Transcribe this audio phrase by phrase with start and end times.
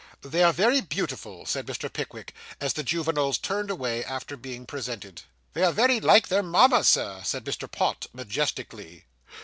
[0.23, 1.87] 'They are very beautiful,' said Mr.
[1.93, 5.21] Pickwick, as the juveniles turned away, after being presented.
[5.53, 7.69] 'They are very like their mamma, Sir,' said Mr.
[7.71, 9.05] Pott, majestically.